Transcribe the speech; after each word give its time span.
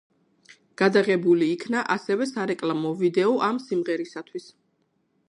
გადაღებული 0.81 1.49
იქნა 1.55 1.83
ასევე 1.97 2.27
სარეკლამო 2.31 2.95
ვიდეო 3.03 3.37
ამ 3.49 3.63
სიმღერისათვის. 3.67 4.49